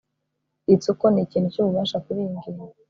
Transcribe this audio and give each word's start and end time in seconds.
ritsuko 0.67 1.03
nikintu 1.09 1.47
cyububasha 1.53 2.01
kuriyi 2.03 2.33
ngingo 2.37 2.63